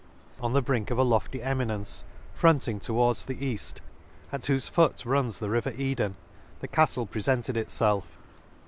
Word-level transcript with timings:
On 0.39 0.53
the 0.53 0.63
brink 0.63 0.89
of 0.89 0.97
a 0.97 1.03
lofty 1.03 1.43
eminence, 1.43 2.03
fronting 2.33 2.79
towards 2.79 3.23
the 3.27 3.35
eafl, 3.35 3.77
at 4.31 4.41
whofe 4.41 4.67
foot 4.71 5.05
runs 5.05 5.37
the 5.37 5.47
river 5.47 5.73
Eden, 5.77 6.15
the 6.59 6.67
Caftle 6.67 7.05
prefented 7.07 7.55
itfelf. 7.55 8.05